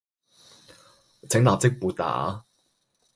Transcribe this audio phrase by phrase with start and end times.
[1.29, 2.43] 請立即撥打